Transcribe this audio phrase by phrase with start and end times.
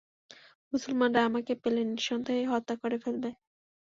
[0.73, 3.29] মুসলমানরা আমাকে পেলে নিঃসন্দেহে হত্যা করে ফেলবে।